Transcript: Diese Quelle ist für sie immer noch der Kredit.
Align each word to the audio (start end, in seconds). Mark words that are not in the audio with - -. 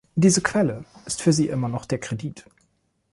Diese 0.15 0.41
Quelle 0.41 0.83
ist 1.05 1.21
für 1.21 1.31
sie 1.31 1.47
immer 1.49 1.67
noch 1.69 1.85
der 1.85 1.99
Kredit. 1.99 2.47